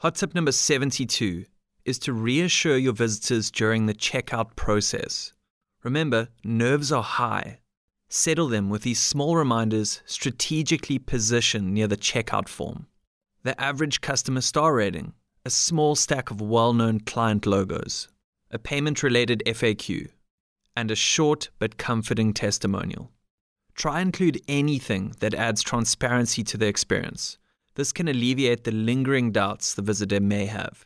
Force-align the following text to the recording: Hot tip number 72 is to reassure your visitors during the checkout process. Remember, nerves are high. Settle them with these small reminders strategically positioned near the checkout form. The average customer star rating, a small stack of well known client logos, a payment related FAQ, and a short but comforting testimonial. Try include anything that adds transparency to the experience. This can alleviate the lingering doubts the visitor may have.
Hot 0.00 0.14
tip 0.14 0.34
number 0.34 0.50
72 0.50 1.44
is 1.84 1.98
to 1.98 2.14
reassure 2.14 2.78
your 2.78 2.94
visitors 2.94 3.50
during 3.50 3.84
the 3.84 3.92
checkout 3.92 4.56
process. 4.56 5.34
Remember, 5.82 6.28
nerves 6.42 6.90
are 6.90 7.02
high. 7.02 7.60
Settle 8.08 8.48
them 8.48 8.70
with 8.70 8.80
these 8.80 8.98
small 8.98 9.36
reminders 9.36 10.00
strategically 10.06 10.98
positioned 10.98 11.74
near 11.74 11.86
the 11.86 11.98
checkout 11.98 12.48
form. 12.48 12.86
The 13.42 13.60
average 13.60 14.00
customer 14.00 14.40
star 14.40 14.72
rating, 14.72 15.12
a 15.44 15.50
small 15.50 15.94
stack 15.94 16.30
of 16.30 16.40
well 16.40 16.72
known 16.72 17.00
client 17.00 17.44
logos, 17.44 18.08
a 18.50 18.58
payment 18.58 19.02
related 19.02 19.42
FAQ, 19.44 20.08
and 20.74 20.90
a 20.90 20.96
short 20.96 21.50
but 21.58 21.76
comforting 21.76 22.32
testimonial. 22.32 23.10
Try 23.74 24.00
include 24.00 24.40
anything 24.48 25.14
that 25.20 25.34
adds 25.34 25.62
transparency 25.62 26.42
to 26.44 26.56
the 26.56 26.68
experience. 26.68 27.36
This 27.74 27.92
can 27.92 28.08
alleviate 28.08 28.64
the 28.64 28.72
lingering 28.72 29.32
doubts 29.32 29.74
the 29.74 29.82
visitor 29.82 30.20
may 30.20 30.46
have. 30.46 30.84